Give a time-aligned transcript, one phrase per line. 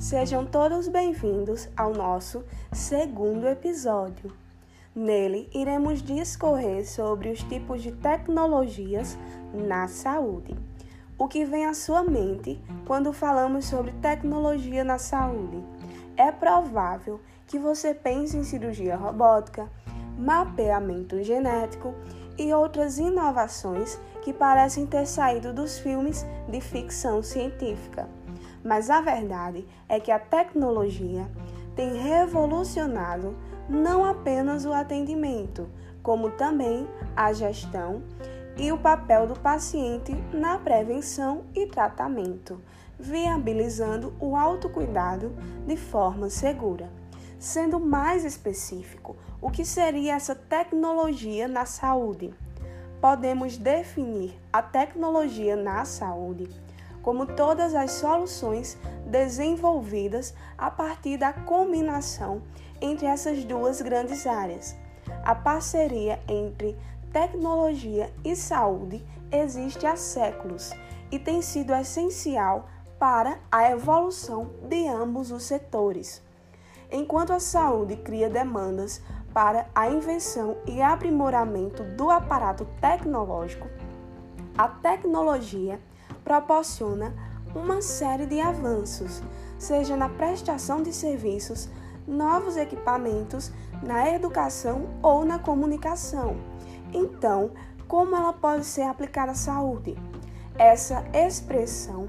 [0.00, 2.42] Sejam todos bem-vindos ao nosso
[2.72, 4.32] segundo episódio.
[4.94, 9.18] Nele, iremos discorrer sobre os tipos de tecnologias
[9.52, 10.56] na saúde.
[11.18, 15.62] O que vem à sua mente quando falamos sobre tecnologia na saúde?
[16.16, 19.70] É provável que você pense em cirurgia robótica,
[20.18, 21.94] mapeamento genético
[22.38, 28.08] e outras inovações que parecem ter saído dos filmes de ficção científica.
[28.64, 31.26] Mas a verdade é que a tecnologia
[31.74, 33.36] tem revolucionado
[33.68, 35.68] não apenas o atendimento,
[36.02, 38.02] como também a gestão
[38.56, 42.60] e o papel do paciente na prevenção e tratamento,
[42.98, 45.32] viabilizando o autocuidado
[45.66, 46.90] de forma segura.
[47.38, 52.34] Sendo mais específico, o que seria essa tecnologia na saúde?
[53.00, 56.50] Podemos definir a tecnologia na saúde
[57.02, 62.42] como todas as soluções desenvolvidas a partir da combinação
[62.80, 64.76] entre essas duas grandes áreas.
[65.24, 66.76] A parceria entre
[67.12, 70.72] tecnologia e saúde existe há séculos
[71.10, 76.22] e tem sido essencial para a evolução de ambos os setores.
[76.92, 83.68] Enquanto a saúde cria demandas para a invenção e aprimoramento do aparato tecnológico,
[84.58, 85.80] a tecnologia
[86.24, 87.14] proporciona
[87.54, 89.22] uma série de avanços,
[89.58, 91.68] seja na prestação de serviços,
[92.06, 96.36] novos equipamentos, na educação ou na comunicação.
[96.92, 97.50] Então,
[97.86, 99.96] como ela pode ser aplicada à saúde?
[100.56, 102.08] Essa expressão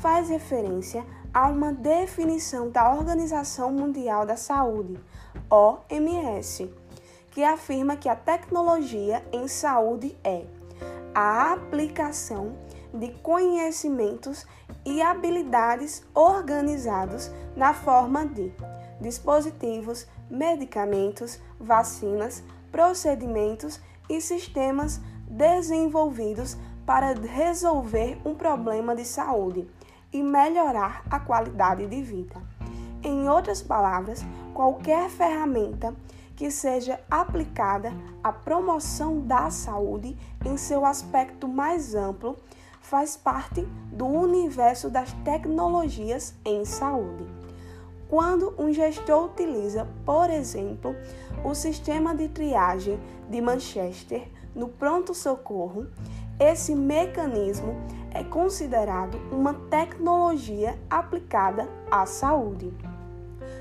[0.00, 4.98] faz referência a uma definição da Organização Mundial da Saúde,
[5.48, 6.70] OMS,
[7.30, 10.44] que afirma que a tecnologia em saúde é
[11.14, 12.54] a aplicação
[12.92, 14.46] de conhecimentos
[14.84, 18.52] e habilidades organizados na forma de
[19.00, 29.68] dispositivos, medicamentos, vacinas, procedimentos e sistemas desenvolvidos para resolver um problema de saúde
[30.12, 32.40] e melhorar a qualidade de vida.
[33.02, 34.24] Em outras palavras,
[34.54, 35.94] qualquer ferramenta
[36.36, 37.92] que seja aplicada
[38.22, 42.36] à promoção da saúde em seu aspecto mais amplo
[42.92, 47.24] faz parte do universo das tecnologias em saúde.
[48.06, 50.94] Quando um gestor utiliza, por exemplo,
[51.42, 55.86] o sistema de triagem de Manchester no pronto-socorro,
[56.38, 57.76] esse mecanismo
[58.10, 62.74] é considerado uma tecnologia aplicada à saúde.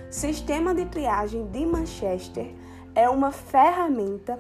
[0.10, 2.54] Sistema de triagem de Manchester
[2.94, 4.38] é uma ferramenta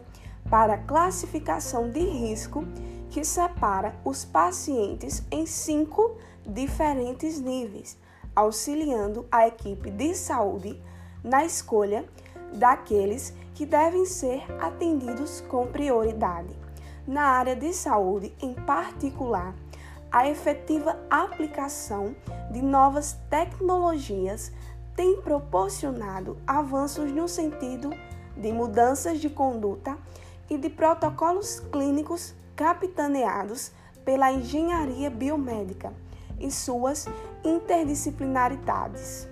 [0.50, 2.66] para classificação de risco
[3.11, 7.97] que separa os pacientes em cinco diferentes níveis,
[8.33, 10.81] auxiliando a equipe de saúde
[11.22, 12.05] na escolha
[12.53, 16.55] daqueles que devem ser atendidos com prioridade.
[17.05, 19.53] Na área de saúde, em particular,
[20.09, 22.16] a efetiva aplicação
[22.49, 24.53] de novas tecnologias
[24.95, 27.89] tem proporcionado avanços no sentido
[28.38, 29.97] de mudanças de conduta
[30.49, 33.72] e de protocolos clínicos capitaneados
[34.05, 35.91] pela engenharia biomédica
[36.39, 37.07] e suas
[37.44, 39.27] interdisciplinaridades.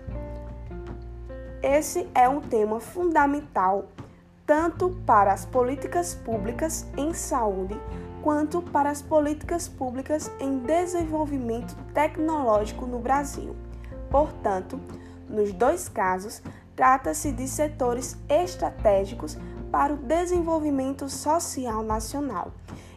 [1.61, 3.85] Esse é um tema fundamental
[4.47, 7.79] tanto para as políticas públicas em saúde
[8.23, 13.55] quanto para as políticas públicas em desenvolvimento tecnológico no Brasil.
[14.09, 14.79] Portanto,
[15.29, 16.41] nos dois casos,
[16.75, 19.37] trata-se de setores estratégicos
[19.71, 22.51] para o desenvolvimento social nacional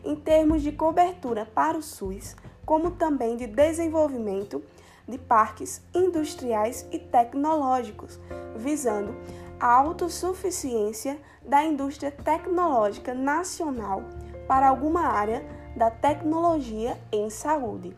[0.05, 4.63] em termos de cobertura para o SUS, como também de desenvolvimento
[5.07, 8.19] de parques industriais e tecnológicos,
[8.57, 9.15] visando
[9.59, 14.03] a autossuficiência da indústria tecnológica nacional
[14.47, 15.45] para alguma área
[15.77, 17.97] da tecnologia em saúde.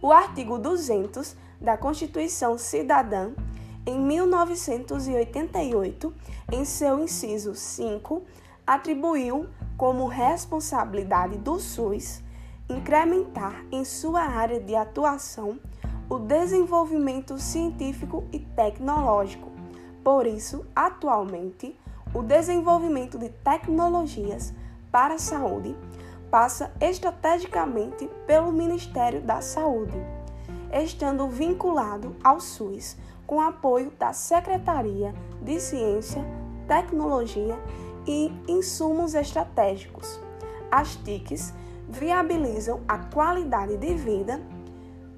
[0.00, 3.32] O artigo 200 da Constituição Cidadã,
[3.84, 6.14] em 1988,
[6.52, 8.22] em seu inciso 5,
[8.66, 9.48] atribuiu
[9.78, 12.20] como responsabilidade do SUS
[12.68, 15.58] incrementar em sua área de atuação
[16.10, 19.50] o desenvolvimento científico e tecnológico.
[20.02, 21.78] Por isso, atualmente,
[22.12, 24.52] o desenvolvimento de tecnologias
[24.90, 25.76] para a saúde
[26.30, 29.96] passa estrategicamente pelo Ministério da Saúde,
[30.72, 32.96] estando vinculado ao SUS
[33.26, 36.24] com apoio da Secretaria de Ciência,
[36.66, 37.87] Tecnologia e
[38.48, 40.20] insumos estratégicos.
[40.70, 41.52] As TICs
[41.88, 44.40] viabilizam a qualidade de vida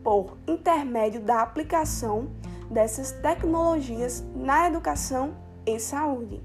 [0.03, 2.31] por intermédio da aplicação
[2.71, 5.35] dessas tecnologias na educação
[5.67, 6.41] e saúde.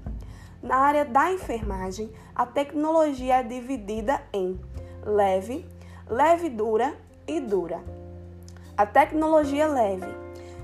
[0.62, 4.60] Na área da enfermagem, a tecnologia é dividida em
[5.04, 5.64] leve,
[6.08, 6.94] leve dura
[7.26, 7.82] e dura.
[8.76, 10.06] A tecnologia leve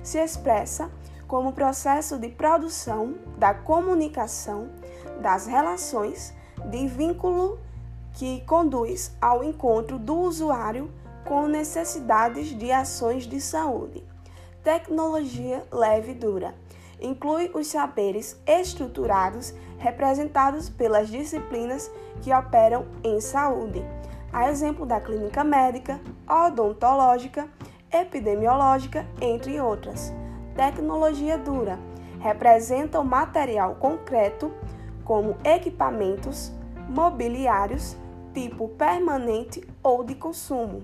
[0.02, 0.90] se expressa
[1.26, 4.69] como processo de produção da comunicação,
[5.23, 6.35] das relações,
[6.67, 7.59] de vínculo
[8.15, 10.91] que conduz ao encontro do usuário
[11.25, 14.05] com necessidades de ações de saúde.
[14.63, 16.55] Tecnologia leve e dura
[17.03, 21.91] inclui os saberes estruturados representados pelas disciplinas
[22.23, 23.85] que operam em saúde,
[24.33, 27.49] a exemplo da clínica médica, odontológica,
[27.93, 30.13] epidemiológica, entre outras.
[30.55, 31.79] Tecnologia dura
[32.21, 34.53] representa o material concreto,
[35.05, 36.53] como equipamentos,
[36.89, 37.97] mobiliários,
[38.33, 40.83] tipo permanente ou de consumo.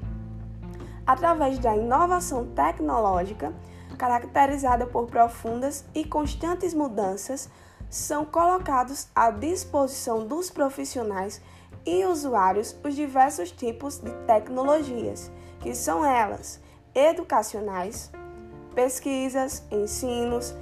[1.06, 3.52] Através da inovação tecnológica,
[3.96, 7.48] caracterizada por profundas e constantes mudanças,
[7.90, 11.40] são colocados à disposição dos profissionais
[11.86, 15.30] e usuários os diversos tipos de tecnologias,
[15.60, 16.60] que são elas
[16.94, 18.10] educacionais,
[18.74, 20.54] pesquisas, ensinos,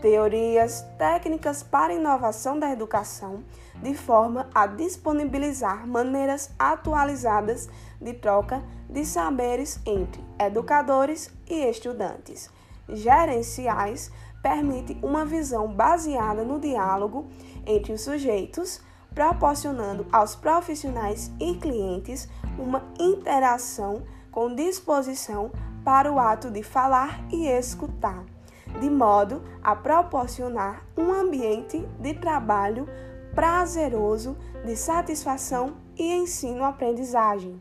[0.00, 3.42] teorias, técnicas para inovação da educação,
[3.82, 7.68] de forma a disponibilizar maneiras atualizadas
[8.00, 12.50] de troca de saberes entre educadores e estudantes.
[12.88, 14.10] Gerenciais
[14.42, 17.26] permite uma visão baseada no diálogo
[17.66, 18.80] entre os sujeitos,
[19.14, 22.28] proporcionando aos profissionais e clientes
[22.58, 25.50] uma interação com disposição
[25.84, 28.24] para o ato de falar e escutar,
[28.80, 32.88] de modo a proporcionar um ambiente de trabalho
[33.34, 37.60] prazeroso, de satisfação e ensino-aprendizagem.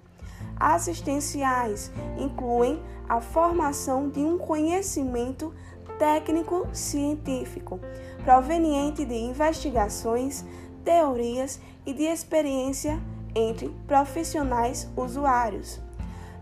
[0.57, 5.53] Assistenciais incluem a formação de um conhecimento
[6.00, 7.79] técnico-científico,
[8.23, 10.45] proveniente de investigações,
[10.83, 13.01] teorias e de experiência
[13.33, 15.81] entre profissionais usuários.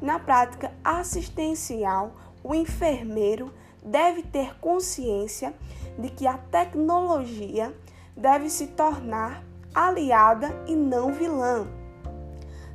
[0.01, 2.11] Na prática assistencial,
[2.43, 3.51] o enfermeiro
[3.83, 5.53] deve ter consciência
[5.97, 7.75] de que a tecnologia
[8.15, 9.43] deve se tornar
[9.73, 11.67] aliada e não vilã,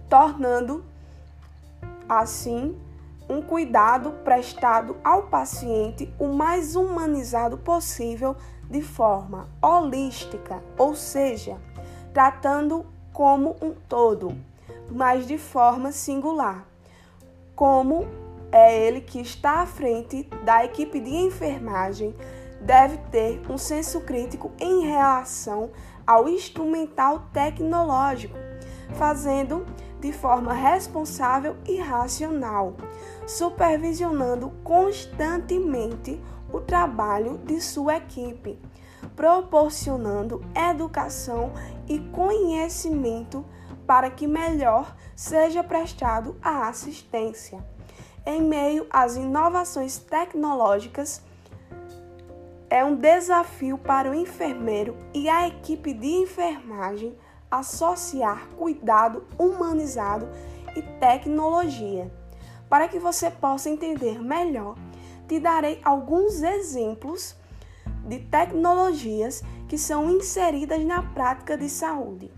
[0.09, 0.85] tornando
[2.09, 2.77] assim
[3.29, 8.35] um cuidado prestado ao paciente o mais humanizado possível
[8.71, 11.57] de forma holística, ou seja,
[12.13, 14.35] tratando como um todo,
[14.91, 16.67] mas de forma singular.
[17.55, 18.07] Como
[18.51, 22.15] é ele que está à frente da equipe de enfermagem,
[22.61, 25.71] deve ter um senso crítico em relação
[26.07, 28.37] ao instrumental tecnológico,
[28.95, 29.67] fazendo
[30.01, 32.75] de forma responsável e racional,
[33.27, 36.21] supervisionando constantemente
[36.53, 38.59] o trabalho de sua equipe,
[39.15, 41.53] proporcionando educação
[41.87, 43.45] e conhecimento
[43.87, 47.65] para que melhor seja prestado a assistência.
[48.31, 51.23] Em meio às inovações tecnológicas,
[52.69, 57.17] é um desafio para o enfermeiro e a equipe de enfermagem
[57.51, 60.29] associar cuidado humanizado
[60.77, 62.13] e tecnologia.
[62.69, 64.77] Para que você possa entender melhor,
[65.27, 67.35] te darei alguns exemplos
[68.05, 72.31] de tecnologias que são inseridas na prática de saúde.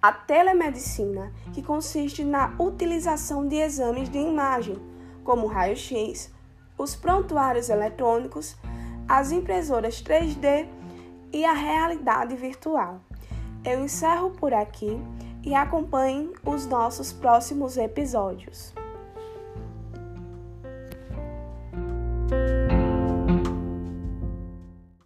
[0.00, 4.93] A telemedicina, que consiste na utilização de exames de imagem,
[5.24, 6.32] como raio-x,
[6.78, 8.56] os prontuários eletrônicos,
[9.08, 10.68] as impressoras 3D
[11.32, 13.00] e a realidade virtual.
[13.64, 15.00] Eu encerro por aqui
[15.42, 18.72] e acompanhem os nossos próximos episódios.